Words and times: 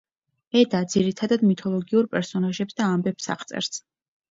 ედა 0.61 0.79
ძირითადად 0.93 1.43
მითოლოგიურ 1.51 2.09
პერსონაჟებს 2.15 2.81
და 2.83 2.91
ამბებს 2.97 3.33
აღწერს. 3.39 3.75